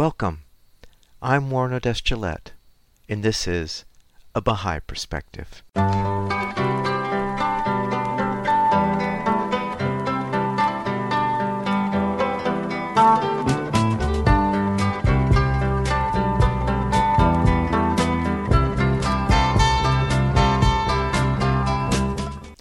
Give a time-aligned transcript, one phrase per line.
[0.00, 0.44] Welcome.
[1.20, 2.00] I'm Warren Odess
[3.06, 3.84] and this is
[4.34, 5.62] A Baha'i Perspective.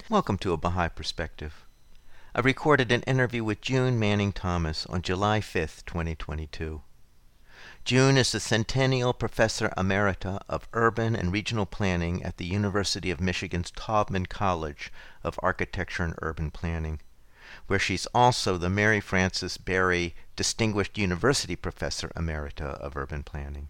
[0.09, 1.65] Welcome to A Baha'i Perspective.
[2.35, 6.81] I recorded an interview with June Manning Thomas on July 5, 2022.
[7.85, 13.21] June is the Centennial Professor Emerita of Urban and Regional Planning at the University of
[13.21, 14.91] Michigan's Taubman College
[15.23, 16.99] of Architecture and Urban Planning,
[17.67, 23.69] where she's also the Mary Frances Berry Distinguished University Professor Emerita of Urban Planning.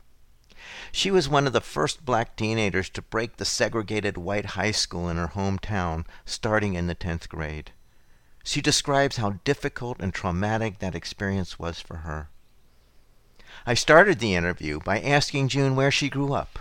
[0.91, 5.07] She was one of the first black teenagers to break the segregated white high school
[5.07, 7.71] in her hometown starting in the 10th grade.
[8.43, 12.29] She describes how difficult and traumatic that experience was for her.
[13.66, 16.59] I started the interview by asking June where she grew up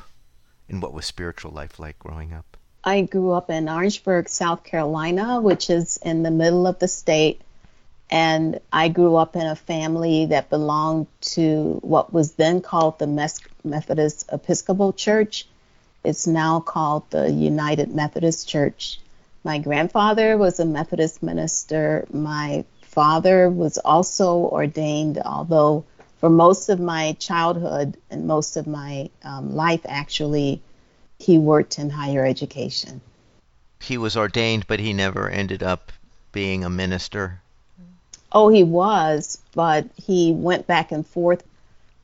[0.68, 2.56] and what was spiritual life like growing up.
[2.84, 7.40] I grew up in Orangeburg, South Carolina, which is in the middle of the state.
[8.10, 13.06] And I grew up in a family that belonged to what was then called the
[13.64, 15.46] Methodist Episcopal Church.
[16.04, 19.00] It's now called the United Methodist Church.
[19.44, 22.06] My grandfather was a Methodist minister.
[22.10, 25.84] My father was also ordained, although
[26.18, 30.60] for most of my childhood and most of my um, life, actually,
[31.18, 33.00] he worked in higher education.
[33.80, 35.92] He was ordained, but he never ended up
[36.32, 37.40] being a minister.
[38.32, 41.44] Oh, he was, but he went back and forth.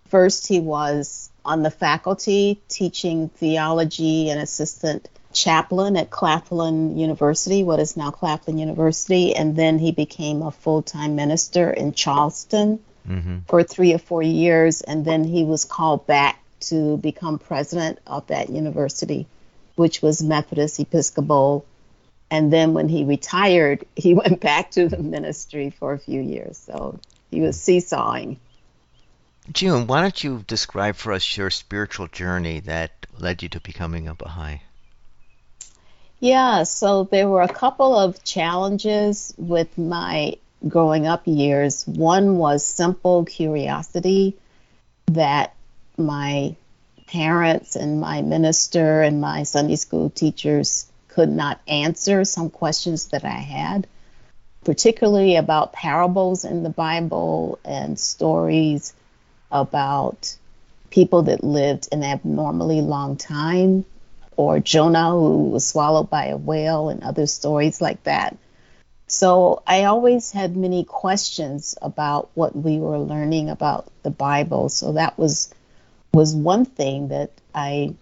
[0.07, 7.81] First, he was on the faculty teaching theology and assistant chaplain at Claflin University, what
[7.81, 13.39] is now Claflin University, and then he became a full time minister in Charleston mm-hmm.
[13.49, 18.27] for three or four years, and then he was called back to become president of
[18.29, 19.27] that university,
[19.77, 21.65] which was Methodist Episcopal.
[22.31, 26.59] And then when he retired, he went back to the ministry for a few years.
[26.59, 26.99] So
[27.31, 28.39] he was seesawing.
[29.53, 34.09] June, why don't you describe for us your spiritual journey that led you to becoming
[34.09, 34.63] a Baha'i?
[36.19, 41.87] Yeah, so there were a couple of challenges with my growing up years.
[41.87, 44.37] One was simple curiosity
[45.07, 45.55] that
[45.97, 46.57] my
[47.07, 53.25] parents and my minister and my Sunday school teachers could not answer some questions that
[53.25, 53.87] I had,
[54.65, 58.95] particularly about parables in the Bible and stories
[59.53, 60.37] about
[60.91, 63.85] people that lived an abnormally long time,
[64.37, 68.37] or Jonah who was swallowed by a whale, and other stories like that.
[69.07, 74.69] So I always had many questions about what we were learning about the Bible.
[74.69, 75.53] So that was
[76.13, 77.95] was one thing that I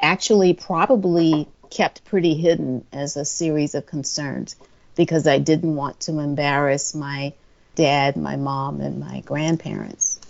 [0.00, 4.56] actually probably kept pretty hidden as a series of concerns
[4.94, 7.32] because I didn't want to embarrass my
[7.74, 10.20] dad, my mom, and my grandparents.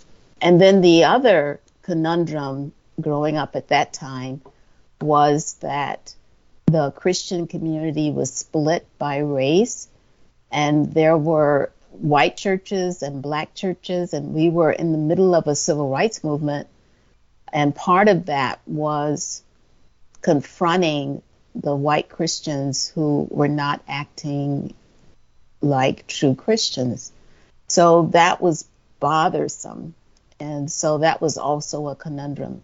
[0.41, 4.41] And then the other conundrum growing up at that time
[4.99, 6.13] was that
[6.65, 9.87] the Christian community was split by race
[10.51, 15.47] and there were white churches and black churches, and we were in the middle of
[15.47, 16.67] a civil rights movement.
[17.51, 19.41] And part of that was
[20.21, 21.21] confronting
[21.55, 24.73] the white Christians who were not acting
[25.61, 27.11] like true Christians.
[27.67, 28.67] So that was
[28.99, 29.95] bothersome.
[30.39, 32.61] And so that was also a conundrum.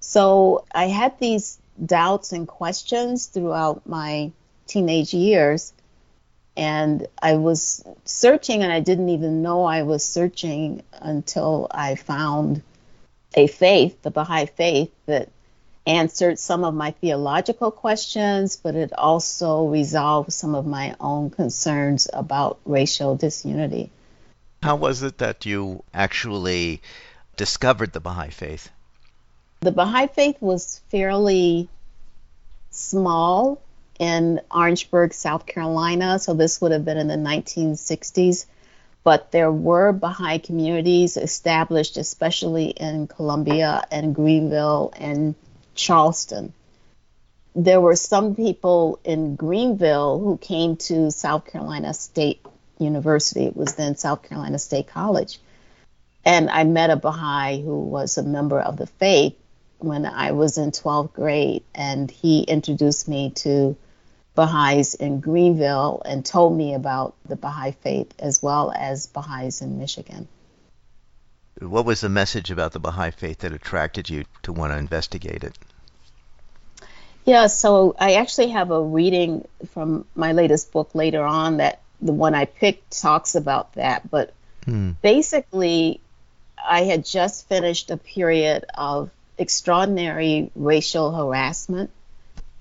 [0.00, 4.30] So I had these doubts and questions throughout my
[4.66, 5.72] teenage years.
[6.56, 12.62] And I was searching, and I didn't even know I was searching until I found
[13.34, 15.28] a faith, the Baha'i faith, that
[15.86, 22.08] answered some of my theological questions, but it also resolved some of my own concerns
[22.12, 23.90] about racial disunity.
[24.62, 26.80] How was it that you actually
[27.36, 28.70] discovered the Baha'i faith?
[29.60, 31.68] The Baha'i faith was fairly
[32.70, 33.60] small
[33.98, 36.18] in Orangeburg, South Carolina.
[36.18, 38.46] So this would have been in the 1960s.
[39.04, 45.36] But there were Baha'i communities established, especially in Columbia and Greenville and
[45.74, 46.52] Charleston.
[47.54, 52.44] There were some people in Greenville who came to South Carolina State
[52.78, 53.44] University.
[53.44, 55.38] It was then South Carolina State College.
[56.24, 59.36] And I met a Baha'i who was a member of the faith
[59.78, 63.76] when I was in 12th grade, and he introduced me to
[64.36, 69.78] Baha'is in Greenville and told me about the Baha'i faith as well as Baha'is in
[69.78, 70.28] Michigan.
[71.60, 75.42] What was the message about the Baha'i faith that attracted you to want to investigate
[75.42, 75.58] it?
[77.24, 82.12] Yeah, so I actually have a reading from my latest book later on that the
[82.12, 84.08] one I picked talks about that.
[84.10, 84.34] But
[84.64, 84.92] hmm.
[85.02, 86.00] basically,
[86.62, 91.90] I had just finished a period of extraordinary racial harassment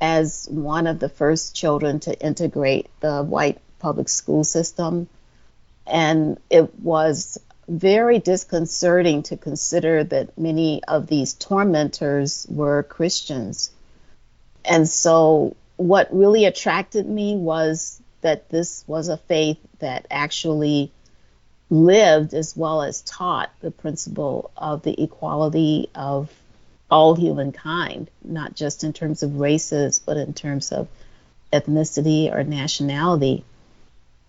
[0.02, 5.08] as one of the first children to integrate the white public school system.
[5.88, 13.72] And it was very disconcerting to consider that many of these tormentors were Christians.
[14.64, 20.92] And so, what really attracted me was that this was a faith that actually
[21.70, 26.32] lived as well as taught the principle of the equality of
[26.90, 30.88] all humankind, not just in terms of races, but in terms of
[31.52, 33.44] ethnicity or nationality.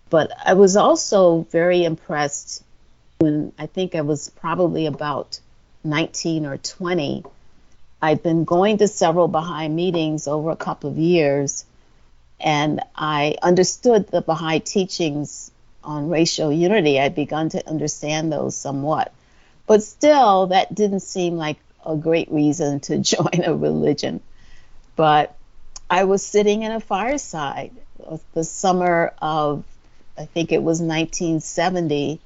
[0.08, 2.62] But I was also very impressed
[3.18, 5.40] when I think I was probably about
[5.84, 7.24] 19 or 20.
[8.00, 11.64] I'd been going to several Baha'i meetings over a couple of years,
[12.38, 15.50] and I understood the Baha'i teachings
[15.82, 17.00] on racial unity.
[17.00, 19.12] I'd begun to understand those somewhat.
[19.66, 24.20] But still, that didn't seem like a great reason to join a religion.
[24.96, 25.36] But
[25.88, 27.72] I was sitting in a fireside
[28.34, 29.64] the summer of,
[30.18, 32.20] I think it was 1970,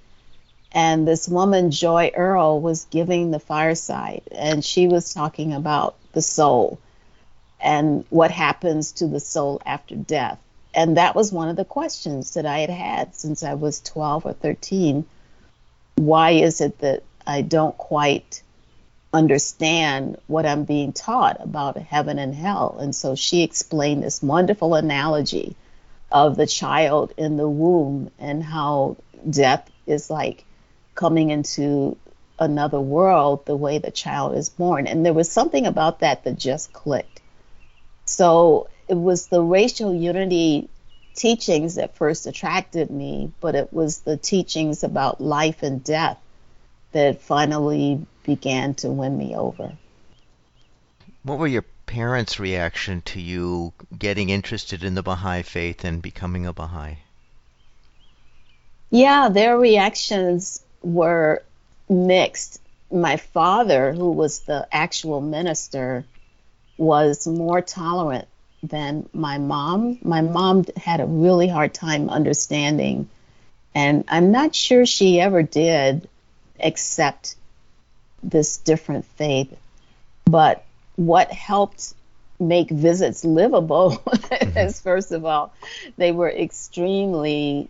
[0.72, 6.22] and this woman, Joy Earle, was giving the fireside, and she was talking about the
[6.22, 6.78] soul
[7.60, 10.38] and what happens to the soul after death.
[10.72, 14.26] And that was one of the questions that I had had since I was 12
[14.26, 15.04] or 13.
[15.96, 18.42] Why is it that I don't quite
[19.12, 22.78] understand what I'm being taught about heaven and hell.
[22.80, 25.56] And so she explained this wonderful analogy
[26.12, 28.96] of the child in the womb and how
[29.28, 30.44] death is like
[30.94, 31.96] coming into
[32.38, 34.86] another world the way the child is born.
[34.86, 37.20] And there was something about that that just clicked.
[38.06, 40.68] So it was the racial unity
[41.14, 46.18] teachings that first attracted me, but it was the teachings about life and death
[46.92, 49.72] that finally began to win me over.
[51.22, 56.46] What were your parents' reaction to you getting interested in the Baha'i faith and becoming
[56.46, 56.98] a Baha'i?
[58.90, 61.42] Yeah, their reactions were
[61.88, 62.60] mixed.
[62.90, 66.04] My father, who was the actual minister,
[66.76, 68.26] was more tolerant
[68.62, 69.98] than my mom.
[70.02, 73.08] My mom had a really hard time understanding,
[73.74, 76.08] and I'm not sure she ever did
[76.62, 77.36] accept
[78.22, 79.56] this different faith.
[80.24, 80.64] But
[80.96, 81.94] what helped
[82.38, 84.58] make visits livable mm-hmm.
[84.58, 85.52] is, first of all,
[85.96, 87.68] they were extremely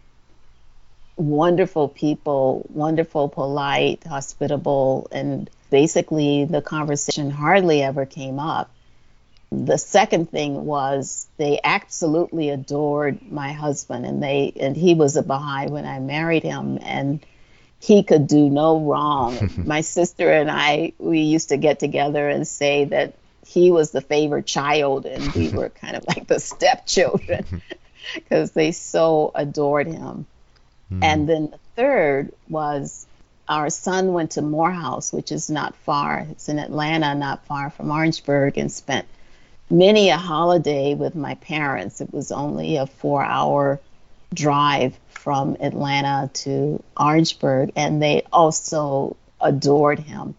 [1.17, 8.71] wonderful people, wonderful, polite, hospitable, and basically the conversation hardly ever came up.
[9.53, 15.25] The second thing was they absolutely adored my husband and they and he was a
[15.25, 17.21] Baha'i when I married him and
[17.81, 19.51] he could do no wrong.
[19.67, 23.15] My sister and I, we used to get together and say that
[23.47, 27.63] he was the favorite child and we were kind of like the stepchildren
[28.15, 30.27] because they so adored him.
[30.93, 31.05] Mm.
[31.05, 33.07] And then the third was
[33.49, 36.27] our son went to Morehouse, which is not far.
[36.31, 39.07] It's in Atlanta, not far from Orangeburg, and spent
[39.69, 42.01] many a holiday with my parents.
[42.01, 43.81] It was only a four hour
[44.33, 50.35] drive from Atlanta to Orangeburg, and they also adored him.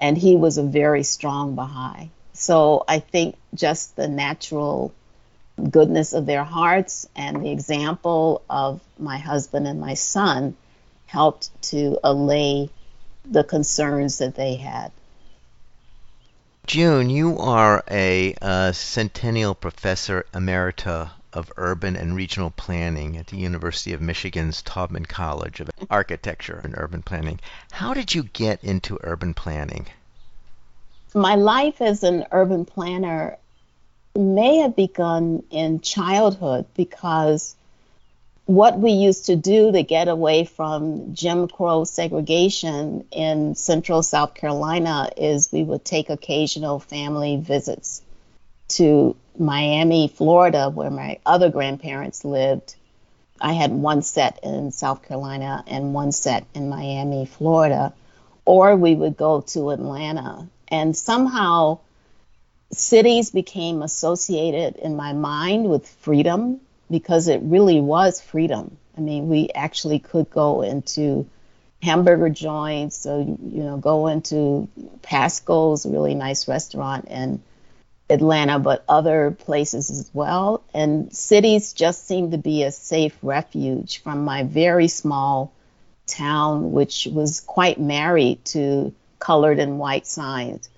[0.00, 2.10] And he was a very strong Baha'i.
[2.32, 4.94] So I think just the natural
[5.70, 10.56] goodness of their hearts and the example of my husband and my son
[11.06, 12.70] helped to allay
[13.24, 14.90] the concerns that they had.
[16.66, 23.36] June, you are a, a Centennial Professor Emerita of Urban and Regional Planning at the
[23.36, 27.40] University of Michigan's Taubman College of Architecture and Urban Planning.
[27.70, 29.86] How did you get into urban planning?
[31.14, 33.36] My life as an urban planner
[34.14, 37.54] may have begun in childhood because
[38.46, 44.34] what we used to do to get away from Jim Crow segregation in central South
[44.34, 48.02] Carolina is we would take occasional family visits
[48.70, 52.76] to Miami, Florida, where my other grandparents lived.
[53.40, 57.94] I had one set in South Carolina and one set in Miami, Florida.
[58.44, 60.46] Or we would go to Atlanta.
[60.68, 61.78] And somehow
[62.72, 66.60] cities became associated in my mind with freedom
[66.90, 68.76] because it really was freedom.
[68.96, 71.26] I mean, we actually could go into
[71.82, 74.68] hamburger joints, so you know, go into
[75.02, 77.42] Paschal's, really nice restaurant in
[78.10, 80.62] Atlanta, but other places as well.
[80.74, 85.52] And cities just seem to be a safe refuge from my very small
[86.06, 90.68] town, which was quite married to colored and white signs.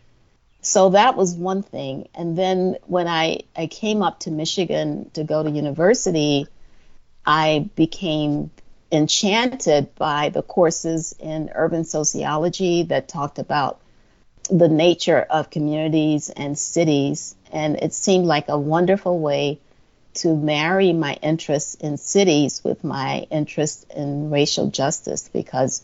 [0.61, 2.09] So that was one thing.
[2.15, 6.47] And then when I, I came up to Michigan to go to university,
[7.27, 8.51] I became
[8.93, 13.81] enchanted by the courses in urban sociology that talked about
[14.51, 17.35] the nature of communities and cities.
[17.51, 19.61] And it seemed like a wonderful way
[20.15, 25.83] to marry my interest in cities with my interest in racial justice because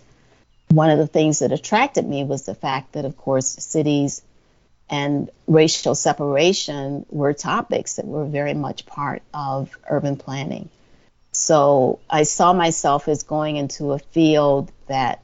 [0.70, 4.22] one of the things that attracted me was the fact that, of course, cities
[4.90, 10.68] and racial separation were topics that were very much part of urban planning.
[11.32, 15.22] So I saw myself as going into a field that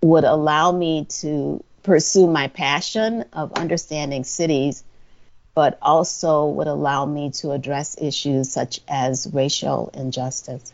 [0.00, 4.84] would allow me to pursue my passion of understanding cities,
[5.54, 10.72] but also would allow me to address issues such as racial injustice.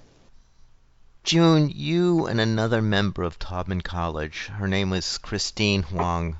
[1.25, 6.37] June, you and another member of Taubman College, her name was Christine Huang,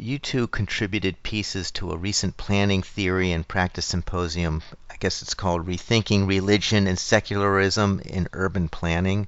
[0.00, 4.62] you two contributed pieces to a recent planning theory and practice symposium.
[4.88, 9.26] I guess it's called Rethinking Religion and Secularism in Urban Planning.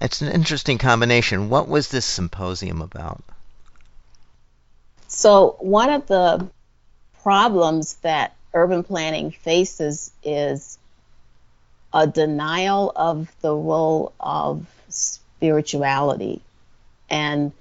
[0.00, 1.48] It's an interesting combination.
[1.48, 3.24] What was this symposium about?
[5.14, 6.48] So, one of the
[7.22, 10.78] problems that urban planning faces is
[11.92, 16.40] a denial of the role of spirituality.
[17.10, 17.52] And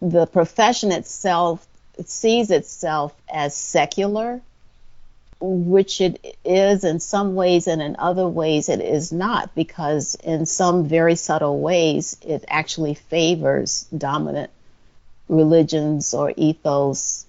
[0.00, 1.64] the profession itself
[2.06, 4.40] sees itself as secular,
[5.38, 10.46] which it is in some ways, and in other ways it is not, because in
[10.46, 14.50] some very subtle ways it actually favors dominant
[15.30, 17.24] religions or ethos.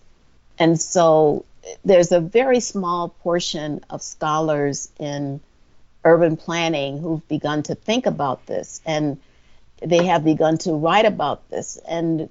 [0.60, 1.46] And so
[1.86, 5.40] there's a very small portion of scholars in
[6.04, 9.20] urban planning who've begun to think about this and
[9.84, 12.28] they have begun to write about this and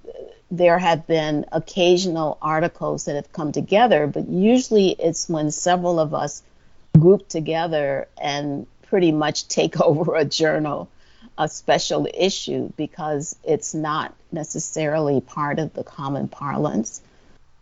[0.50, 6.12] there have been occasional articles that have come together but usually it's when several of
[6.12, 6.42] us
[6.98, 10.88] group together and pretty much take over a journal
[11.38, 17.00] a special issue because it's not necessarily part of the common parlance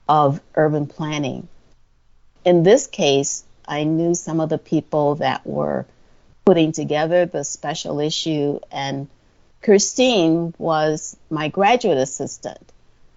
[0.09, 1.49] of urban planning.
[2.45, 5.87] In this case, I knew some of the people that were
[6.45, 9.09] putting together the special issue, and
[9.63, 12.73] Christine was my graduate assistant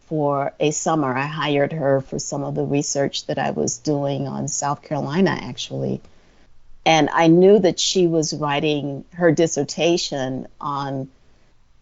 [0.08, 1.16] for a summer.
[1.16, 5.32] I hired her for some of the research that I was doing on South Carolina,
[5.32, 6.02] actually.
[6.86, 11.10] And I knew that she was writing her dissertation on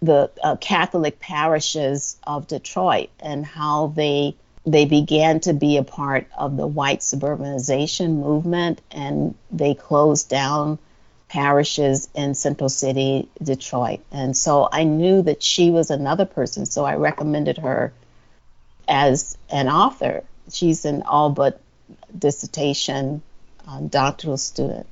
[0.02, 6.28] the uh, Catholic parishes of Detroit and how they they began to be a part
[6.38, 10.78] of the white suburbanization movement and they closed down
[11.30, 14.02] parishes in Central City, Detroit.
[14.12, 17.94] And so I knew that she was another person, so I recommended her
[18.88, 20.24] as an author.
[20.52, 21.62] She's an all but
[22.18, 23.22] dissertation
[23.70, 24.88] um, doctoral student.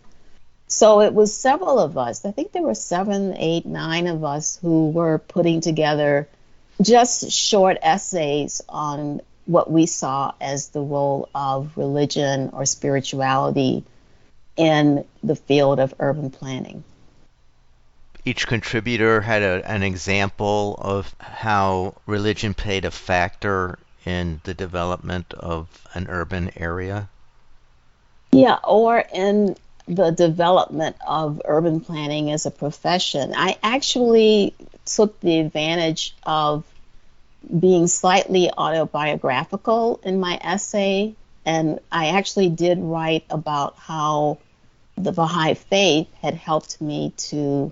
[0.67, 2.25] So it was several of us.
[2.25, 6.27] I think there were seven, eight, nine of us who were putting together
[6.81, 13.83] just short essays on what we saw as the role of religion or spirituality
[14.57, 16.83] in the field of urban planning.
[18.25, 25.33] Each contributor had a, an example of how religion played a factor in the development
[25.33, 27.07] of an urban area.
[28.41, 29.55] Yeah, or in
[29.87, 33.33] the development of urban planning as a profession.
[33.35, 34.53] I actually
[34.85, 36.65] took the advantage of
[37.59, 41.15] being slightly autobiographical in my essay,
[41.45, 44.39] and I actually did write about how
[44.97, 47.71] the Baha'i faith had helped me to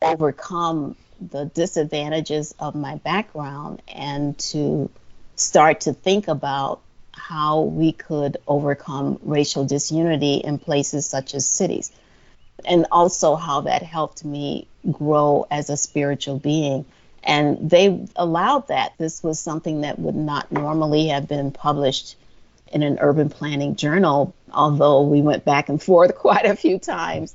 [0.00, 4.90] overcome the disadvantages of my background and to
[5.36, 6.80] start to think about
[7.16, 11.90] how we could overcome racial disunity in places such as cities,
[12.64, 16.84] and also how that helped me grow as a spiritual being.
[17.22, 18.92] And they allowed that.
[18.98, 22.16] This was something that would not normally have been published
[22.72, 27.34] in an urban planning journal, although we went back and forth quite a few times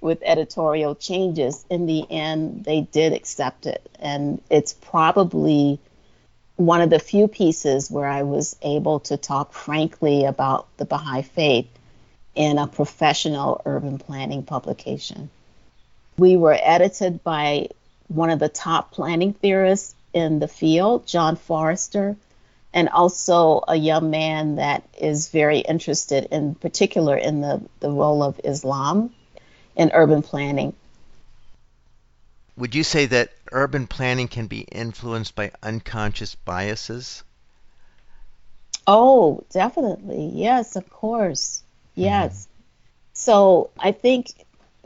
[0.00, 1.64] with editorial changes.
[1.70, 3.88] In the end, they did accept it.
[3.98, 5.78] And it's probably
[6.60, 11.22] one of the few pieces where I was able to talk frankly about the Baha'i
[11.22, 11.66] faith
[12.34, 15.30] in a professional urban planning publication.
[16.18, 17.68] We were edited by
[18.08, 22.14] one of the top planning theorists in the field, John Forester,
[22.74, 28.22] and also a young man that is very interested in particular in the, the role
[28.22, 29.14] of Islam
[29.76, 30.74] in urban planning.
[32.58, 37.24] Would you say that urban planning can be influenced by unconscious biases?
[38.86, 40.30] Oh, definitely.
[40.34, 41.62] Yes, of course.
[41.94, 42.32] Yes.
[42.32, 42.62] Mm-hmm.
[43.12, 44.32] So I think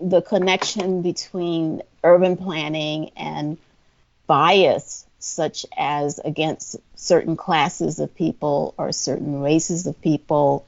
[0.00, 3.56] the connection between urban planning and
[4.26, 10.66] bias, such as against certain classes of people or certain races of people,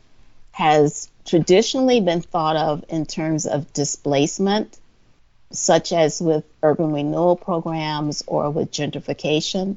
[0.53, 4.79] has traditionally been thought of in terms of displacement,
[5.51, 9.77] such as with urban renewal programs or with gentrification.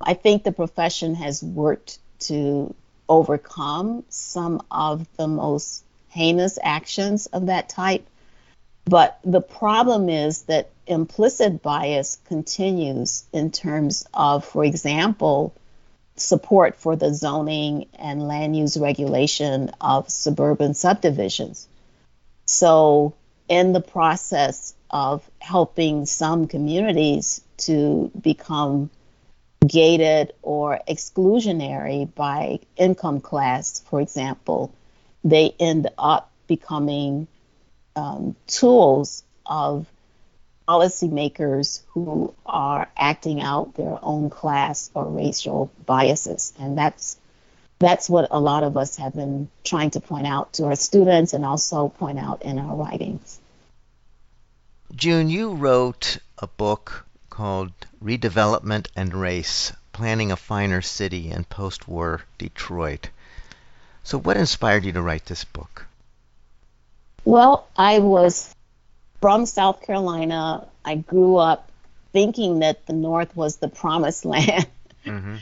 [0.00, 2.74] I think the profession has worked to
[3.08, 8.06] overcome some of the most heinous actions of that type.
[8.84, 15.54] But the problem is that implicit bias continues in terms of, for example,
[16.16, 21.68] support for the zoning and land use regulation of suburban subdivisions.
[22.44, 23.14] So,
[23.52, 28.88] in the process of helping some communities to become
[29.66, 34.72] gated or exclusionary by income class, for example,
[35.22, 37.28] they end up becoming
[37.94, 39.86] um, tools of
[40.66, 46.54] policymakers who are acting out their own class or racial biases.
[46.58, 47.18] And that's
[47.78, 51.34] that's what a lot of us have been trying to point out to our students
[51.34, 53.40] and also point out in our writings.
[54.94, 57.72] June, you wrote a book called
[58.04, 63.08] Redevelopment and Race Planning a Finer City in Post War Detroit.
[64.04, 65.86] So, what inspired you to write this book?
[67.24, 68.54] Well, I was
[69.20, 70.66] from South Carolina.
[70.84, 71.70] I grew up
[72.12, 74.66] thinking that the North was the promised land,
[75.06, 75.36] mm-hmm.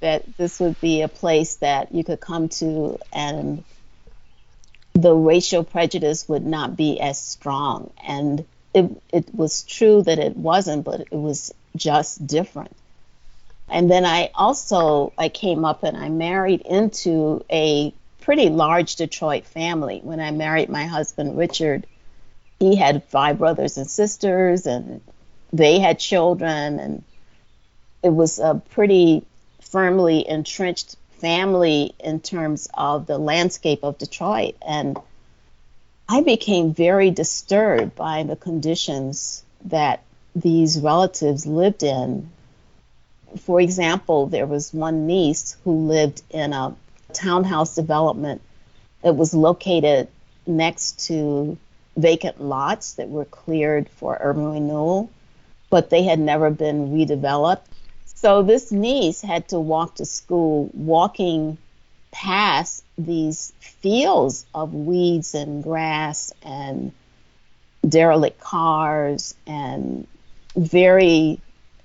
[0.00, 3.62] that this would be a place that you could come to and
[4.94, 7.90] the racial prejudice would not be as strong.
[8.06, 12.76] And it, it was true that it wasn't, but it was just different.
[13.68, 19.46] And then I also I came up and I married into a pretty large Detroit
[19.46, 20.00] family.
[20.02, 21.86] When I married my husband Richard,
[22.60, 25.00] he had five brothers and sisters, and
[25.52, 27.02] they had children, and
[28.02, 29.24] it was a pretty
[29.60, 34.54] firmly entrenched family in terms of the landscape of Detroit.
[34.66, 34.98] And
[36.08, 40.02] I became very disturbed by the conditions that
[40.36, 42.30] these relatives lived in.
[43.40, 46.76] For example, there was one niece who lived in a
[47.12, 48.40] townhouse development
[49.02, 50.08] that was located
[50.46, 51.58] next to
[51.96, 55.10] vacant lots that were cleared for urban renewal,
[55.70, 57.64] but they had never been redeveloped.
[58.04, 61.58] So this niece had to walk to school walking
[62.12, 66.92] past these fields of weeds and grass and
[67.86, 70.06] derelict cars and
[70.56, 71.40] very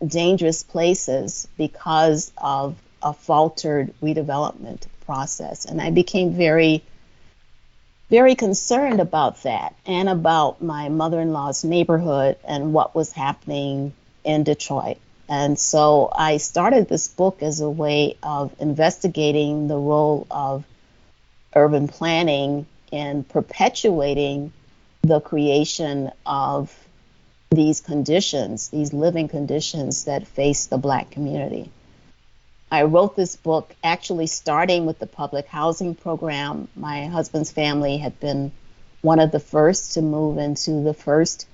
[0.06, 5.66] dangerous places because of a faltered redevelopment process.
[5.66, 6.84] And I became very
[8.12, 13.94] very concerned about that and about my mother in law's neighborhood and what was happening
[14.26, 14.98] in Detroit.
[15.30, 20.66] And so I started this book as a way of investigating the role of
[21.56, 24.52] urban planning in perpetuating
[25.02, 26.76] the creation of
[27.50, 31.70] these conditions, these living conditions that face the black community.
[32.72, 36.70] I wrote this book actually starting with the public housing program.
[36.76, 38.54] My husband's family had been
[39.02, 41.48] one of the first to move into the first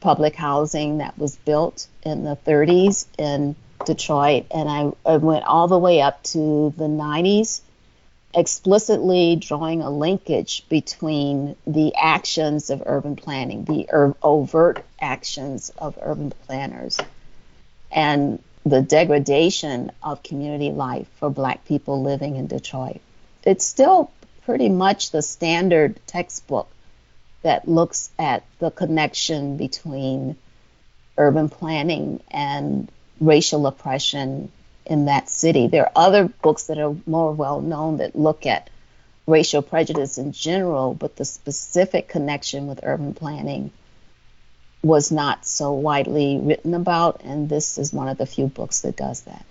[0.00, 4.46] public housing that was built in the 30s in Detroit.
[4.52, 7.60] And I, I went all the way up to the 90s,
[8.34, 15.98] explicitly drawing a linkage between the actions of urban planning, the er- overt actions of
[16.00, 16.98] urban planners,
[17.90, 23.00] and the degradation of community life for black people living in Detroit.
[23.44, 24.10] It's still
[24.44, 26.68] pretty much the standard textbook
[27.42, 30.36] that looks at the connection between
[31.18, 32.90] urban planning and
[33.20, 34.50] racial oppression
[34.86, 35.66] in that city.
[35.68, 38.70] There are other books that are more well known that look at
[39.26, 43.70] racial prejudice in general, but the specific connection with urban planning
[44.82, 48.96] was not so widely written about, and this is one of the few books that
[48.96, 49.44] does that.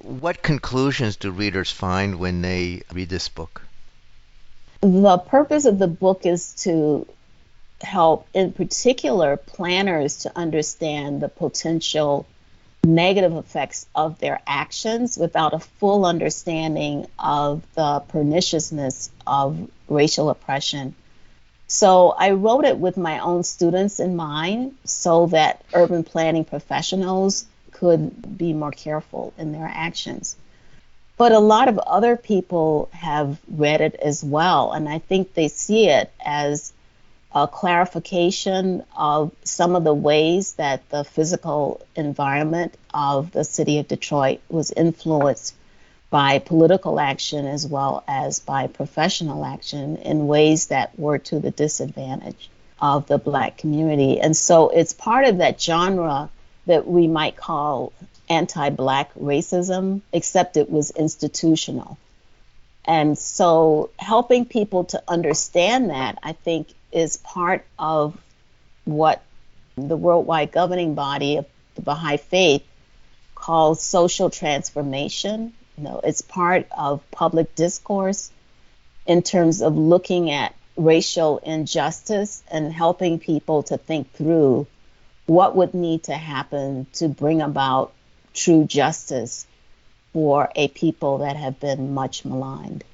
[0.00, 3.62] What conclusions do readers find when they read this book?
[4.80, 7.06] The purpose of the book is to
[7.80, 12.26] help, in particular, planners to understand the potential
[12.84, 20.94] negative effects of their actions without a full understanding of the perniciousness of racial oppression.
[21.66, 27.46] So I wrote it with my own students in mind so that urban planning professionals
[27.72, 30.36] could be more careful in their actions.
[31.16, 35.48] But a lot of other people have read it as well, and I think they
[35.48, 36.72] see it as
[37.34, 43.88] a clarification of some of the ways that the physical environment of the city of
[43.88, 45.54] Detroit was influenced
[46.10, 51.50] by political action as well as by professional action in ways that were to the
[51.50, 52.48] disadvantage
[52.80, 54.20] of the black community.
[54.20, 56.30] And so it's part of that genre
[56.66, 57.92] that we might call
[58.28, 61.98] anti black racism, except it was institutional.
[62.84, 68.16] And so helping people to understand that, I think, is part of
[68.84, 69.22] what
[69.76, 72.62] the worldwide governing body of the Baha'i Faith
[73.34, 75.52] calls social transformation.
[75.76, 78.30] You know, it's part of public discourse
[79.06, 84.66] in terms of looking at racial injustice and helping people to think through
[85.26, 87.92] what would need to happen to bring about
[88.32, 89.46] true justice
[90.12, 92.84] for a people that have been much maligned.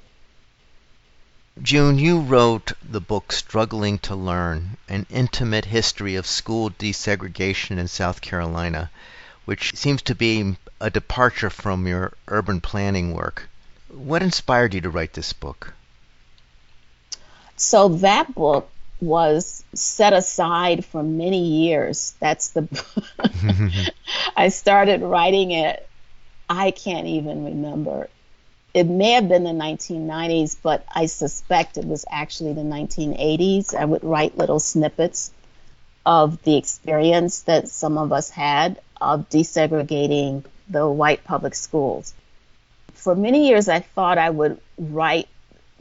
[1.63, 7.87] June, you wrote the book Struggling to Learn An Intimate History of School Desegregation in
[7.87, 8.91] South Carolina,
[9.45, 13.51] which seems to be a departure from your urban planning work.
[13.89, 15.75] What inspired you to write this book?
[17.57, 22.15] So, that book was set aside for many years.
[22.21, 22.69] That's the.
[24.37, 25.87] I started writing it,
[26.49, 28.09] I can't even remember
[28.73, 33.75] it may have been the 1990s, but I suspect it was actually the 1980s.
[33.75, 35.33] I would write little snippets
[36.07, 42.15] of the experience that some of us had of desegregating the white public schools.
[42.95, 45.29] For many years, I thought I would write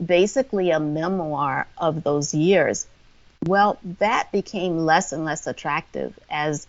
[0.04, 2.86] basically a memoir of those years.
[3.46, 6.66] Well, that became less and less attractive as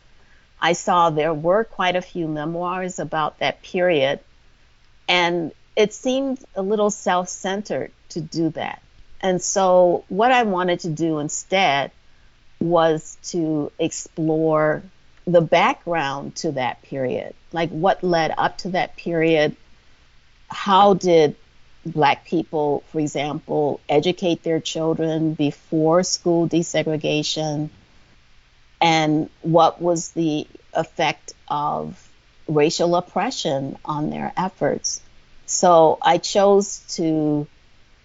[0.62, 4.20] I saw there were quite a few memoirs about that period.
[5.08, 8.82] And it seemed a little self centered to do that.
[9.22, 11.92] And so, what I wanted to do instead
[12.60, 14.84] was to explore
[15.26, 19.56] the background to that period, like what led up to that period.
[20.50, 21.36] How did
[21.86, 27.70] Black people, for example, educate their children before school desegregation?
[28.80, 32.10] And what was the effect of
[32.48, 35.02] racial oppression on their efforts?
[35.52, 37.46] So I chose to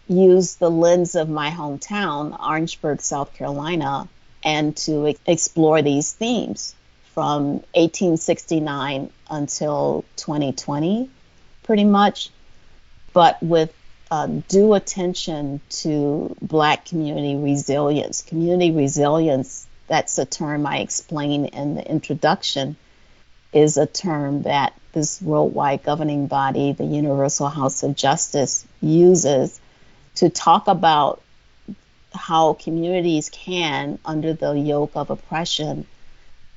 [0.08, 4.08] use the lens of my hometown, Orangeburg, South Carolina,
[4.42, 6.74] and to explore these themes
[7.14, 11.08] from 1869 until 2020,
[11.62, 12.30] pretty much,
[13.12, 13.72] but with
[14.10, 18.22] uh, due attention to Black community resilience.
[18.22, 22.76] Community resilience, that's a term I explain in the introduction,
[23.52, 29.60] is a term that this worldwide governing body, the Universal House of Justice, uses
[30.14, 31.20] to talk about
[32.14, 35.86] how communities can, under the yoke of oppression,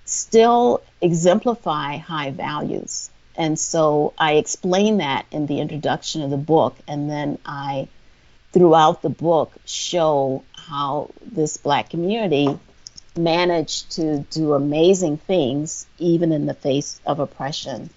[0.06, 3.10] still exemplify high values.
[3.36, 7.90] And so I explain that in the introduction of the book, and then I,
[8.54, 12.58] throughout the book, show how this black community
[13.18, 17.90] managed to do amazing things even in the face of oppression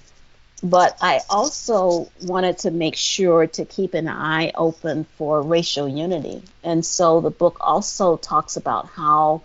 [0.62, 6.42] but I also wanted to make sure to keep an eye open for racial unity.
[6.62, 9.42] And so the book also talks about how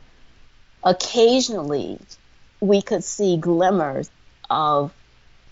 [0.84, 2.00] occasionally
[2.60, 4.12] we could see glimmers
[4.50, 4.94] of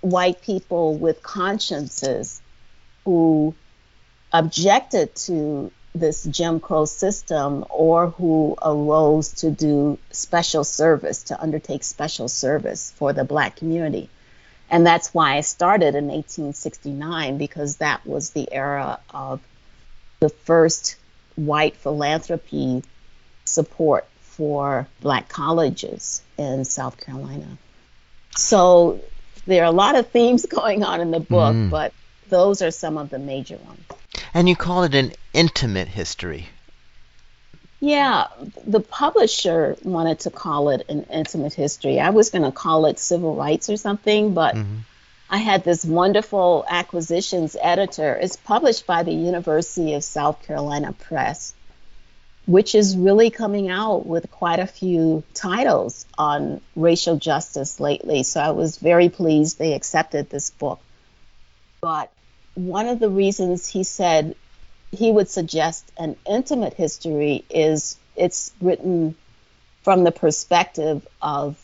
[0.02, 2.42] white people with consciences
[3.04, 3.56] who
[4.32, 11.84] objected to this Jim Crow system or who arose to do special service, to undertake
[11.84, 14.10] special service for the black community.
[14.70, 19.42] And that's why I started in 1869 because that was the era of
[20.20, 20.96] the first
[21.36, 22.84] white philanthropy
[23.44, 27.58] support for black colleges in South Carolina.
[28.36, 29.02] So
[29.46, 31.70] there are a lot of themes going on in the book, mm.
[31.70, 31.94] but
[32.30, 33.82] those are some of the major ones.
[34.34, 36.48] And you call it an intimate history.
[37.80, 38.28] Yeah,
[38.66, 42.00] the publisher wanted to call it an intimate history.
[42.00, 44.78] I was going to call it civil rights or something, but mm-hmm.
[45.30, 48.16] I had this wonderful acquisitions editor.
[48.16, 51.54] It's published by the University of South Carolina Press.
[52.46, 58.24] which is really coming out with quite a few titles on racial justice lately.
[58.24, 60.80] So I was very pleased they accepted this book.
[61.82, 62.12] But
[62.54, 64.36] one of the reasons he said
[64.96, 69.16] he would suggest an intimate history is it's written
[69.84, 71.60] from the perspective of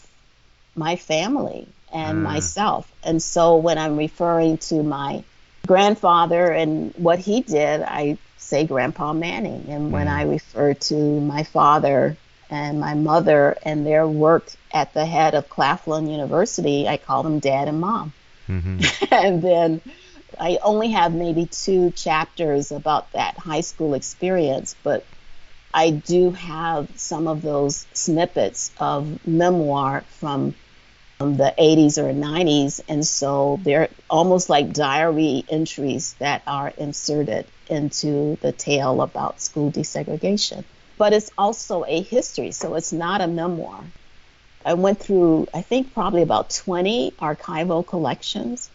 [0.76, 2.22] my family and mm.
[2.22, 2.92] myself.
[3.04, 5.24] And so when I'm referring to my
[5.68, 9.66] grandfather and what he did, I say Grandpa Manning.
[9.70, 10.12] And when mm.
[10.12, 12.18] I refer to my father
[12.50, 17.40] and my mother and their work at the head of Claflin University, I call them
[17.40, 18.14] Dad and Mom.
[18.48, 18.80] Mm-hmm.
[19.14, 19.82] and then
[20.42, 25.06] I only have maybe two chapters about that high school experience, but
[25.72, 30.56] I do have some of those snippets of memoir from
[31.20, 38.36] the 80s or 90s, and so they're almost like diary entries that are inserted into
[38.42, 40.64] the tale about school desegregation.
[40.98, 43.84] But it's also a history, so it's not a memoir.
[44.66, 48.72] I went through, I think, probably about 20 archival collections.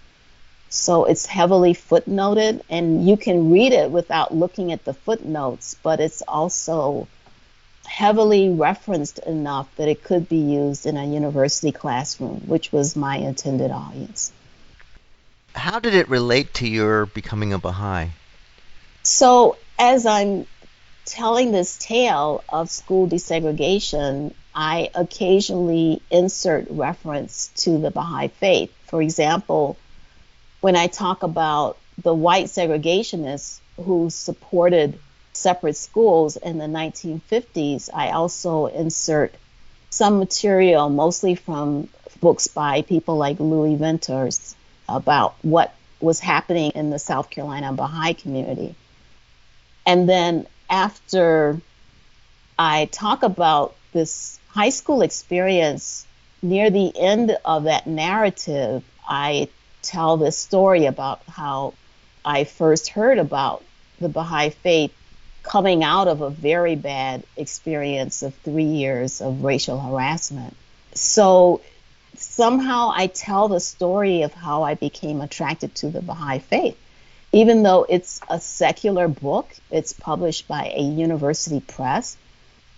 [0.68, 6.00] So it's heavily footnoted, and you can read it without looking at the footnotes, but
[6.00, 7.08] it's also
[7.86, 13.16] heavily referenced enough that it could be used in a university classroom, which was my
[13.16, 14.32] intended audience.
[15.54, 18.08] How did it relate to your becoming a Baha'i?
[19.02, 20.46] So, as I'm
[21.06, 28.74] telling this tale of school desegregation, I occasionally insert reference to the Baha'i faith.
[28.86, 29.78] For example,
[30.66, 34.98] when I talk about the white segregationists who supported
[35.32, 39.32] separate schools in the 1950s, I also insert
[39.90, 41.88] some material, mostly from
[42.20, 44.56] books by people like Louis Venters,
[44.88, 48.74] about what was happening in the South Carolina Baha'i community.
[49.86, 51.60] And then after
[52.58, 56.08] I talk about this high school experience,
[56.42, 59.48] near the end of that narrative, I
[59.86, 61.74] tell this story about how
[62.24, 63.64] I first heard about
[64.00, 64.92] the Baha'i faith
[65.42, 70.56] coming out of a very bad experience of three years of racial harassment.
[70.94, 71.60] So
[72.16, 76.76] somehow I tell the story of how I became attracted to the Baha'i faith.
[77.32, 82.16] Even though it's a secular book, it's published by a university press.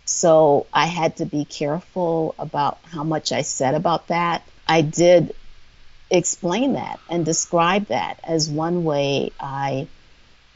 [0.04, 4.42] So I had to be careful about how much I said about that.
[4.66, 5.34] I did
[6.10, 9.88] explain that and describe that as one way I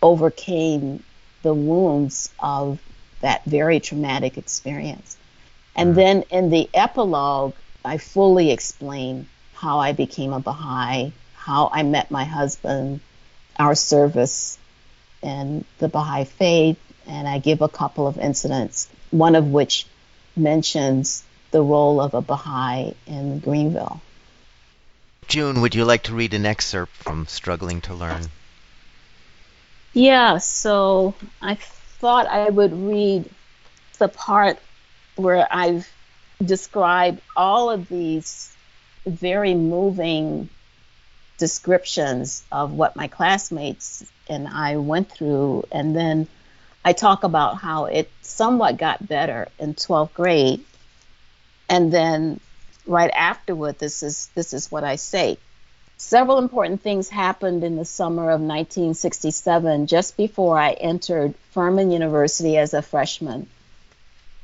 [0.02, 1.02] overcame
[1.42, 2.80] the wounds of
[3.20, 5.16] that very traumatic experience.
[5.76, 5.96] And mm-hmm.
[5.96, 12.10] then in the epilogue, I fully explain how I became a Baha'i, how I met
[12.10, 13.00] my husband,
[13.58, 14.58] our service
[15.22, 19.86] in the Baha'i faith, and I give a couple of incidents, one of which
[20.36, 24.00] mentions the role of a Baha'i in Greenville.
[25.32, 28.26] June, would you like to read an excerpt from Struggling to Learn?
[29.94, 33.30] Yeah, so I thought I would read
[33.96, 34.58] the part
[35.16, 35.88] where I've
[36.44, 38.54] described all of these
[39.06, 40.50] very moving
[41.38, 46.28] descriptions of what my classmates and I went through, and then
[46.84, 50.62] I talk about how it somewhat got better in 12th grade,
[51.70, 52.38] and then
[52.86, 55.38] right afterward, this is this is what I say.
[55.96, 62.58] Several important things happened in the summer of 1967, just before I entered Furman University
[62.58, 63.48] as a freshman.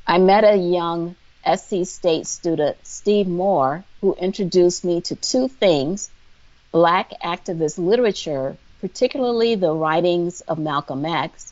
[0.07, 6.09] I met a young SC State student, Steve Moore, who introduced me to two things
[6.71, 11.51] black activist literature, particularly the writings of Malcolm X,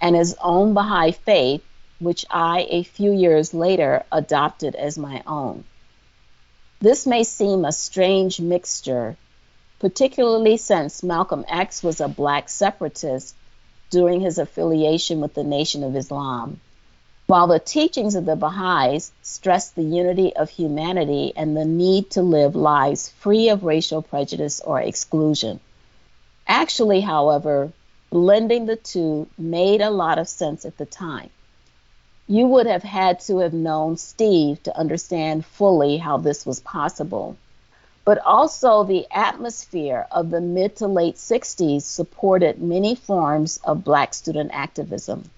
[0.00, 1.64] and his own Baha'i faith,
[1.98, 5.64] which I, a few years later, adopted as my own.
[6.84, 9.16] This may seem a strange mixture
[9.78, 13.34] particularly since Malcolm X was a black separatist
[13.88, 16.60] during his affiliation with the Nation of Islam.
[17.26, 22.22] While the teachings of the Baha'is stress the unity of humanity and the need to
[22.22, 25.60] live lives free of racial prejudice or exclusion.
[26.46, 27.72] Actually, however,
[28.10, 31.30] blending the two made a lot of sense at the time.
[32.26, 37.36] You would have had to have known Steve to understand fully how this was possible
[38.04, 44.12] but also the atmosphere of the mid to late 60s supported many forms of black
[44.12, 45.30] student activism.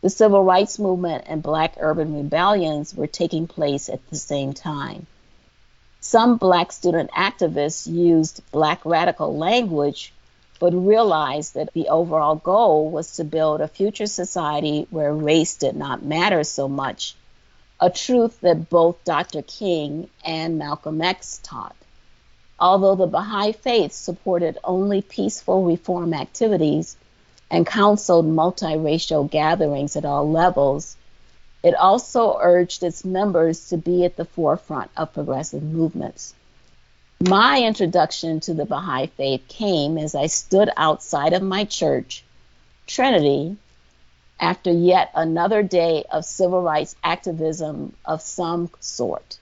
[0.00, 5.06] The civil rights movement and black urban rebellions were taking place at the same time.
[6.00, 10.12] Some black student activists used black radical language,
[10.64, 15.76] but realized that the overall goal was to build a future society where race did
[15.76, 17.14] not matter so much,
[17.78, 19.42] a truth that both Dr.
[19.42, 21.76] King and Malcolm X taught.
[22.58, 26.96] Although the Baha'i faith supported only peaceful reform activities
[27.50, 30.96] and counseled multiracial gatherings at all levels,
[31.62, 36.32] it also urged its members to be at the forefront of progressive movements.
[37.26, 42.22] My introduction to the Baha'i faith came as I stood outside of my church,
[42.86, 43.56] Trinity,
[44.38, 49.38] after yet another day of civil rights activism of some sort.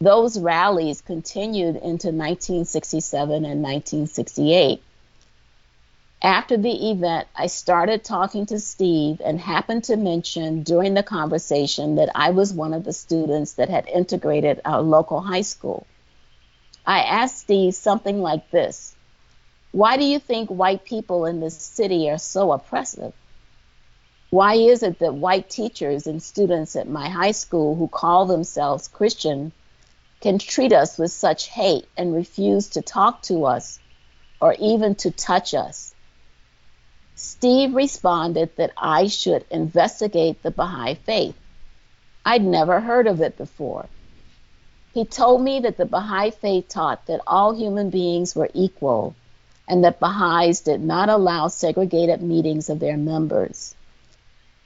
[0.00, 4.82] Those rallies continued into 1967 and 1968.
[6.20, 11.94] After the event, I started talking to Steve and happened to mention during the conversation
[11.94, 15.86] that I was one of the students that had integrated our local high school.
[16.86, 18.94] I asked Steve something like this
[19.72, 23.12] Why do you think white people in this city are so oppressive?
[24.30, 28.88] Why is it that white teachers and students at my high school who call themselves
[28.88, 29.52] Christian
[30.20, 33.80] can treat us with such hate and refuse to talk to us
[34.40, 35.94] or even to touch us?
[37.16, 41.36] Steve responded that I should investigate the Baha'i faith.
[42.24, 43.86] I'd never heard of it before.
[44.92, 49.14] He told me that the Baha'i faith taught that all human beings were equal
[49.68, 53.74] and that Baha'is did not allow segregated meetings of their members.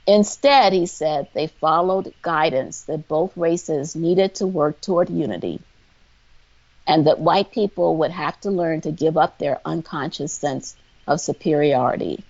[0.07, 5.59] Instead, he said, they followed guidance that both races needed to work toward unity
[6.87, 10.75] and that white people would have to learn to give up their unconscious sense
[11.07, 12.23] of superiority.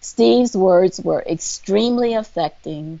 [0.00, 3.00] Steve's words were extremely affecting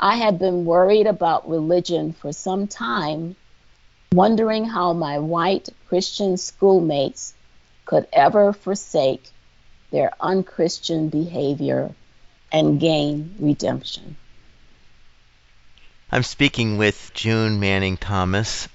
[0.00, 3.34] I had been worried about religion for some time,
[4.12, 7.34] wondering how my white Christian schoolmates
[7.84, 9.30] could ever forsake
[9.90, 11.94] their unchristian behavior
[12.52, 14.16] and gain redemption.
[16.12, 18.68] I'm speaking with June Manning Thomas.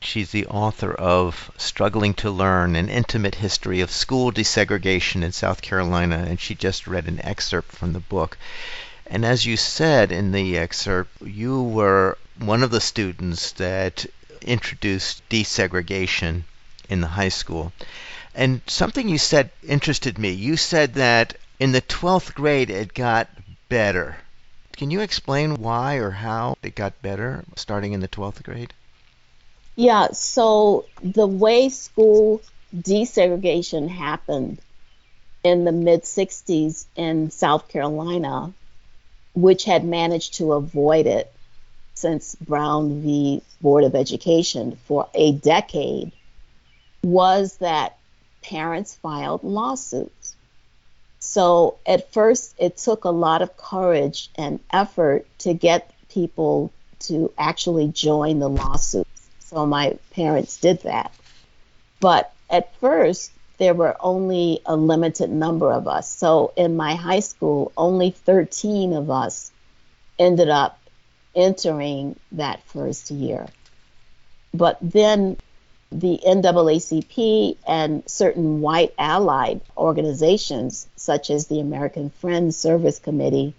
[0.00, 5.62] She's the author of Struggling to Learn An Intimate History of School Desegregation in South
[5.62, 8.36] Carolina, and she just read an excerpt from the book.
[9.08, 14.06] And as you said in the excerpt, you were one of the students that
[14.42, 16.42] introduced desegregation
[16.88, 17.72] in the high school.
[18.34, 20.30] And something you said interested me.
[20.30, 23.28] You said that in the 12th grade it got
[23.68, 24.16] better.
[24.76, 28.74] Can you explain why or how it got better starting in the 12th grade?
[29.74, 32.42] Yeah, so the way school
[32.74, 34.60] desegregation happened
[35.42, 38.52] in the mid 60s in South Carolina
[39.36, 41.30] which had managed to avoid it
[41.94, 43.42] since Brown v.
[43.60, 46.10] Board of Education for a decade,
[47.02, 47.98] was that
[48.42, 50.34] parents filed lawsuits.
[51.18, 57.32] So at first, it took a lot of courage and effort to get people to
[57.36, 59.28] actually join the lawsuits.
[59.40, 61.12] So my parents did that.
[62.00, 66.10] But at first, there were only a limited number of us.
[66.10, 69.50] So in my high school, only 13 of us
[70.18, 70.78] ended up
[71.34, 73.46] entering that first year.
[74.52, 75.36] But then
[75.92, 83.54] the NAACP and certain white allied organizations, such as the American Friends Service Committee,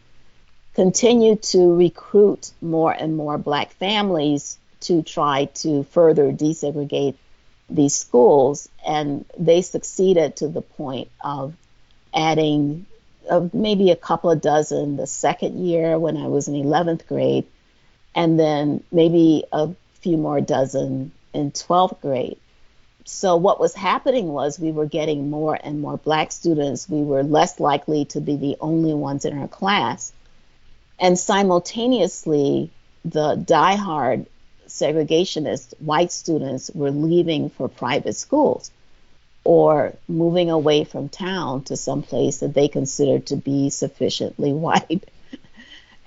[0.73, 7.15] continued to recruit more and more black families to try to further desegregate
[7.69, 11.55] these schools, and they succeeded to the point of
[12.13, 12.85] adding
[13.53, 17.45] maybe a couple of dozen the second year when I was in 11th grade,
[18.15, 19.69] and then maybe a
[20.01, 22.37] few more dozen in 12th grade.
[23.03, 26.89] So, what was happening was we were getting more and more black students.
[26.89, 30.11] We were less likely to be the only ones in our class.
[30.99, 32.69] And simultaneously,
[33.05, 34.25] the die-hard
[34.67, 38.71] segregationist white students were leaving for private schools
[39.43, 45.09] or moving away from town to some place that they considered to be sufficiently white.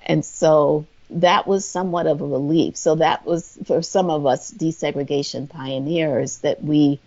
[0.05, 2.77] and so that was somewhat of a relief.
[2.77, 6.99] So that was for some of us desegregation pioneers that we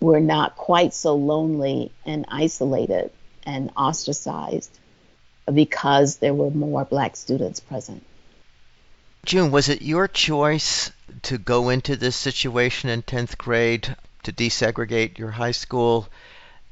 [0.00, 3.10] were not quite so lonely and isolated
[3.44, 4.78] and ostracized
[5.52, 8.04] because there were more black students present.
[9.24, 10.90] June, was it your choice
[11.22, 16.08] to go into this situation in 10th grade to desegregate your high school?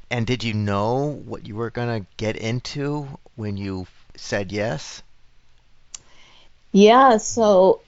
[0.09, 5.01] And did you know what you were going to get into when you said yes?
[6.73, 7.81] Yeah, so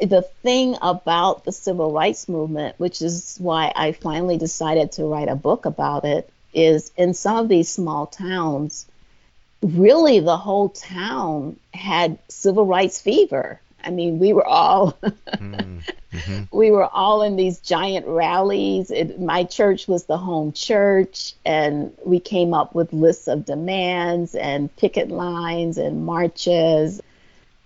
[0.00, 5.28] the thing about the civil rights movement, which is why I finally decided to write
[5.28, 8.86] a book about it, is in some of these small towns,
[9.62, 13.60] really the whole town had civil rights fever.
[13.86, 16.42] I mean, we were all mm-hmm.
[16.52, 18.90] we were all in these giant rallies.
[18.90, 24.34] It, my church was the home church, and we came up with lists of demands
[24.34, 27.00] and picket lines and marches.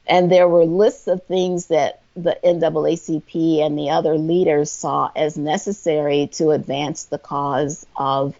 [0.06, 5.38] And there were lists of things that the NAACP and the other leaders saw as
[5.38, 8.34] necessary to advance the cause of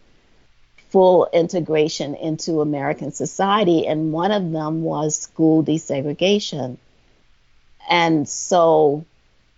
[0.91, 3.87] full integration into American society.
[3.87, 6.79] And one of them was school desegregation.
[7.89, 9.05] And so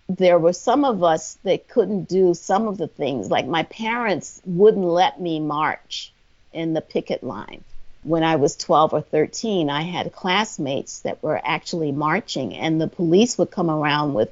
[0.09, 3.29] there were some of us that couldn't do some of the things.
[3.29, 6.11] Like my parents wouldn't let me march
[6.51, 7.63] in the picket line.
[8.03, 12.87] When I was 12 or 13, I had classmates that were actually marching, and the
[12.87, 14.29] police would come around with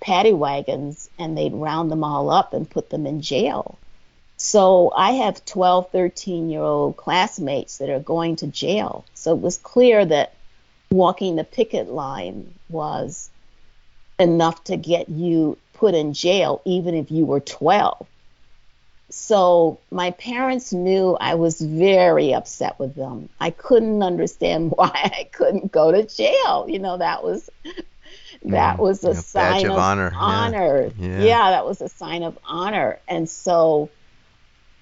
[0.00, 3.78] paddy wagons and they'd round them all up and put them in jail.
[4.36, 9.04] So I have 12, 13 year old classmates that are going to jail.
[9.14, 10.34] So it was clear that
[10.90, 13.30] walking the picket line was
[14.18, 18.06] enough to get you put in jail, even if you were 12.
[19.10, 23.28] So my parents knew I was very upset with them.
[23.40, 26.66] I couldn't understand why I couldn't go to jail.
[26.68, 27.50] You know, that was
[28.44, 30.12] that mm, was a yeah, sign of, of, honor.
[30.14, 30.92] honor.
[30.96, 31.08] Yeah.
[31.08, 31.24] Yeah.
[31.24, 32.98] yeah, that was a sign of honor.
[33.08, 33.90] And so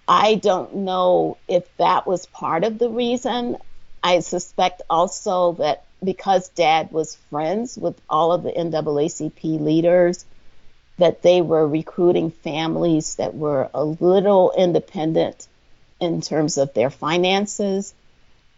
[0.07, 3.57] I don't know if that was part of the reason.
[4.03, 10.25] I suspect also that because dad was friends with all of the NAACP leaders,
[10.99, 15.47] that they were recruiting families that were a little independent
[16.01, 17.95] in terms of their finances.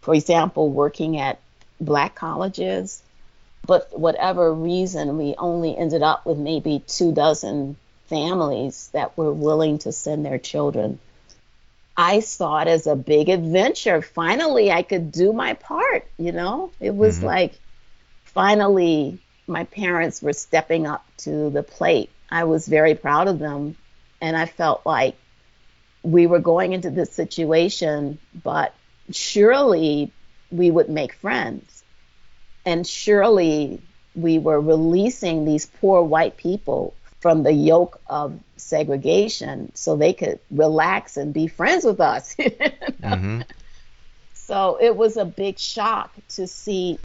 [0.01, 1.39] For example, working at
[1.79, 3.01] black colleges.
[3.65, 7.77] But whatever reason, we only ended up with maybe two dozen
[8.07, 10.99] families that were willing to send their children
[12.01, 14.01] I saw it as a big adventure.
[14.01, 16.71] Finally, I could do my part, you know?
[16.79, 17.27] It was mm-hmm.
[17.27, 17.59] like
[18.23, 22.09] finally my parents were stepping up to the plate.
[22.27, 23.77] I was very proud of them,
[24.19, 25.15] and I felt like
[26.01, 28.73] we were going into this situation, but
[29.11, 30.11] surely
[30.49, 31.83] we would make friends.
[32.65, 33.79] And surely
[34.15, 40.39] we were releasing these poor white people from the yoke of segregation so they could
[40.49, 42.35] relax and be friends with us.
[42.39, 43.41] mm-hmm.
[44.33, 46.97] So it was a big shock to see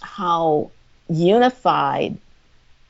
[0.00, 0.70] how
[1.08, 2.18] unified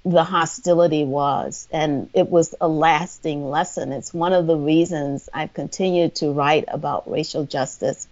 [0.05, 1.69] the hostility was.
[1.71, 3.93] And it was a lasting lesson.
[3.93, 8.09] It's one of the reasons I've continued to write about racial justice.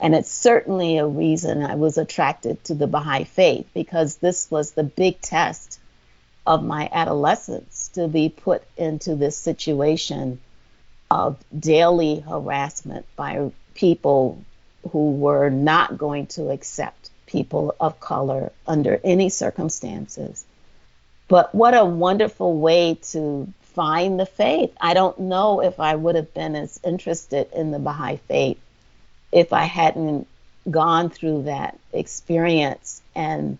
[0.00, 4.72] And it's certainly a reason I was attracted to the Baha'i faith because this was
[4.72, 5.78] the big test
[6.46, 10.40] of my adolescence to be put into this situation
[11.10, 14.42] of daily harassment by people
[14.90, 20.44] who were not going to accept people of color under any circumstances.
[21.28, 24.72] But what a wonderful way to find the faith.
[24.80, 28.58] I don't know if I would have been as interested in the Baha'i faith
[29.32, 30.28] if I hadn't
[30.70, 33.58] gone through that experience and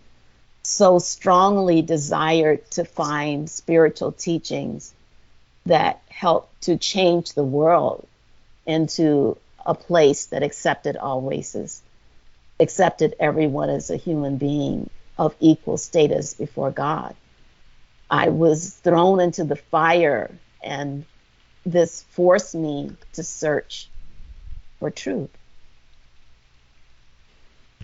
[0.65, 4.93] so strongly desired to find spiritual teachings
[5.65, 8.07] that helped to change the world
[8.65, 11.81] into a place that accepted all races,
[12.59, 17.15] accepted everyone as a human being of equal status before God.
[18.09, 20.31] I was thrown into the fire,
[20.63, 21.05] and
[21.65, 23.89] this forced me to search
[24.79, 25.31] for truth.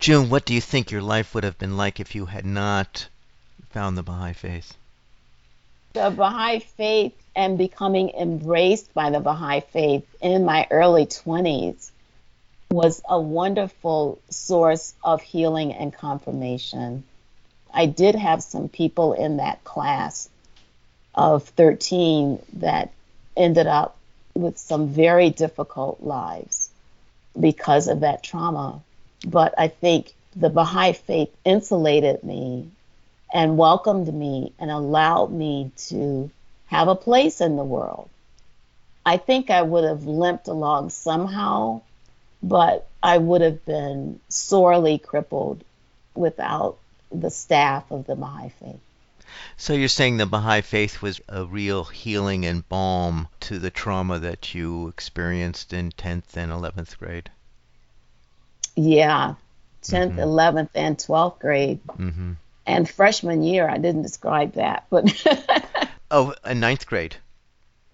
[0.02, 3.08] June, what do you think your life would have been like if you had not
[3.70, 4.76] found the Baha'i faith?
[5.94, 11.92] The Baha'i faith and becoming embraced by the Baha'i faith in my early 20s
[12.72, 17.04] was a wonderful source of healing and confirmation.
[17.72, 20.30] I did have some people in that class
[21.14, 22.92] of 13 that
[23.38, 23.98] ended up
[24.34, 26.72] with some very difficult lives
[27.40, 28.82] because of that trauma.
[29.26, 32.70] But I think the Baha'i faith insulated me
[33.34, 36.30] and welcomed me and allowed me to
[36.68, 38.10] have a place in the world.
[39.06, 41.82] I think I would have limped along somehow,
[42.42, 45.64] but I would have been sorely crippled
[46.16, 46.78] without
[47.12, 48.80] the staff of the Baha'i faith.
[49.58, 54.20] So you're saying the Baha'i faith was a real healing and balm to the trauma
[54.20, 57.30] that you experienced in 10th and 11th grade?
[58.76, 59.36] Yeah,
[59.84, 60.20] 10th, mm-hmm.
[60.20, 61.80] 11th, and 12th grade.
[61.88, 62.34] Mm-hmm.
[62.66, 65.12] And freshman year, I didn't describe that, but.
[66.12, 67.16] oh, a ninth grade.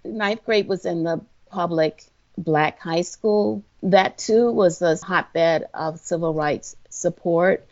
[0.03, 2.03] Ninth grade was in the public
[2.38, 3.63] black high school.
[3.84, 7.65] That too was a hotbed of civil rights support.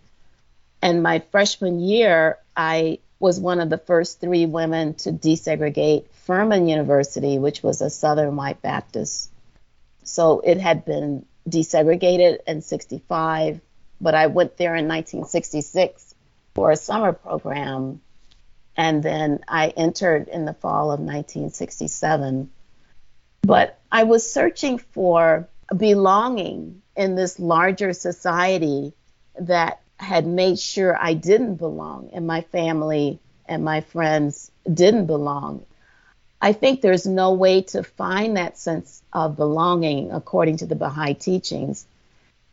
[0.82, 6.68] And my freshman year, I was one of the first three women to desegregate Furman
[6.68, 9.32] University, which was a Southern white Baptist.
[10.04, 13.62] So it had been desegregated in 65,
[14.02, 16.16] but I went there in 1966
[16.54, 18.02] for a summer program.
[18.78, 22.50] And then I entered in the fall of 1967.
[23.42, 28.94] But I was searching for belonging in this larger society
[29.40, 35.66] that had made sure I didn't belong and my family and my friends didn't belong.
[36.46, 41.16] I think there's no way to find that sense of belonging according to the Baha'i
[41.16, 41.88] teachings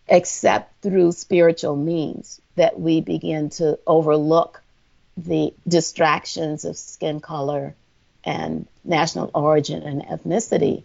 [0.08, 4.62] except through spiritual means that we begin to overlook
[5.18, 7.74] the distractions of skin color
[8.24, 10.84] and national origin and ethnicity.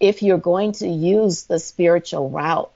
[0.00, 2.72] If you're going to use the spiritual route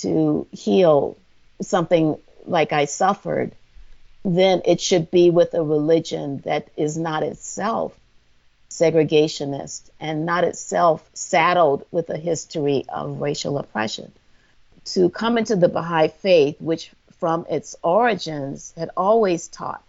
[0.00, 1.18] to heal
[1.60, 2.16] something
[2.46, 3.52] like I suffered,
[4.24, 7.94] then it should be with a religion that is not itself
[8.78, 14.12] segregationist and not itself saddled with a history of racial oppression.
[14.86, 19.82] To come into the Baha'i faith, which from its origins had always taught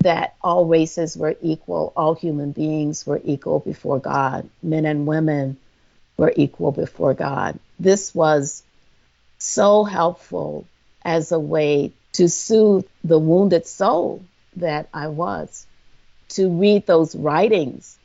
[0.00, 5.56] that all races were equal, all human beings were equal before God, men and women
[6.16, 7.58] were equal before God.
[7.78, 8.62] This was
[9.38, 10.66] so helpful
[11.04, 14.22] as a way to soothe the wounded soul
[14.56, 15.66] that I was,
[16.30, 17.98] to read those writings.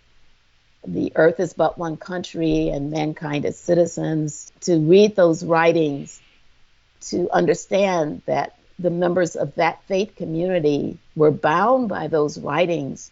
[0.87, 6.21] The earth is but one country and mankind is citizens, to read those writings,
[7.01, 13.11] to understand that the members of that faith community were bound by those writings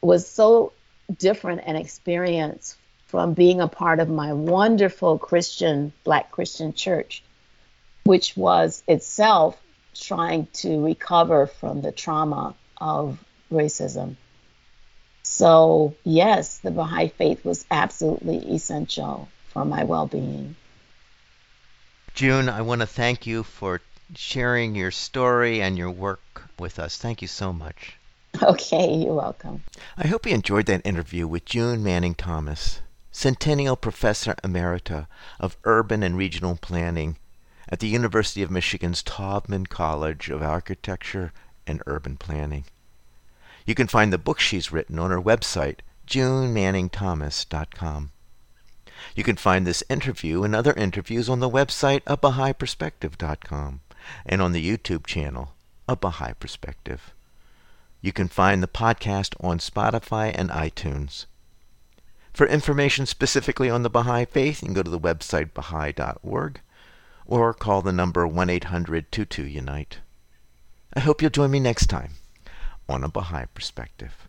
[0.00, 0.72] was so
[1.18, 7.22] different an experience from being a part of my wonderful Christian, Black Christian church
[8.04, 9.60] which was itself
[9.94, 14.16] trying to recover from the trauma of racism.
[15.22, 20.56] So, yes, the Baha'i faith was absolutely essential for my well being.
[22.14, 23.80] June, I want to thank you for
[24.14, 26.98] sharing your story and your work with us.
[26.98, 27.96] Thank you so much.
[28.42, 29.62] Okay, you're welcome.
[29.96, 35.06] I hope you enjoyed that interview with June Manning Thomas, Centennial Professor Emerita
[35.38, 37.18] of Urban and Regional Planning
[37.68, 41.32] at the University of Michigan's Taubman College of Architecture
[41.66, 42.64] and Urban Planning.
[43.66, 48.12] You can find the book she's written on her website, junemanningthomas.com.
[49.14, 53.80] You can find this interview and other interviews on the website abahaiperspective.com
[54.26, 55.54] and on the YouTube channel,
[55.88, 57.12] A Baha'i Perspective.
[58.00, 61.26] You can find the podcast on Spotify and iTunes.
[62.32, 66.60] For information specifically on the Baha'i Faith, you can go to the website baha'i.org
[67.26, 69.98] or call the number 1 800 22 Unite.
[70.94, 72.14] I hope you'll join me next time
[72.92, 74.28] on a Baha'i Perspective.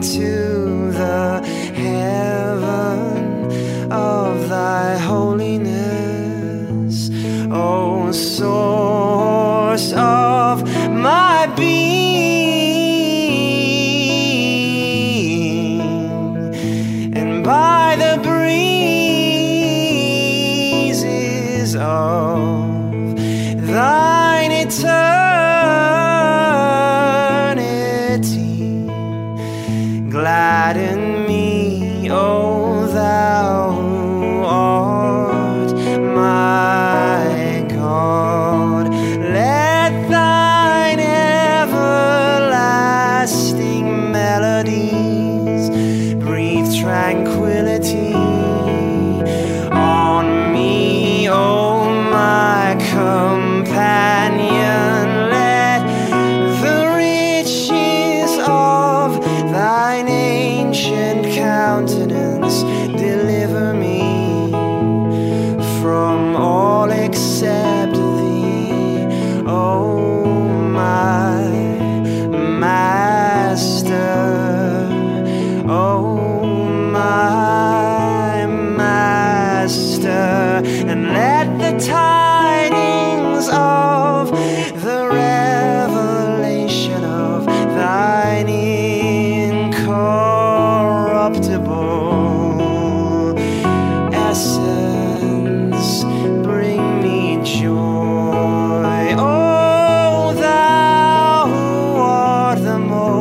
[0.00, 1.42] into the
[1.74, 3.52] heaven
[3.92, 7.10] of thy holiness,
[7.52, 10.19] O source of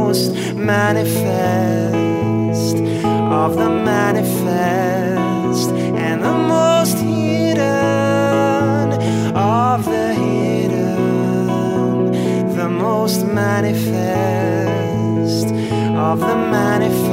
[0.10, 1.94] most manifest
[3.32, 7.60] of the manifest and the most hidden
[9.38, 12.12] of the hidden,
[12.56, 13.86] the most manifest
[15.96, 17.09] of the manifest.